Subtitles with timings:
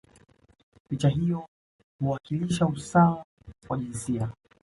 [0.89, 1.47] picha hiyo
[1.99, 3.25] huwakilisha usawa
[3.69, 4.29] wa jinsia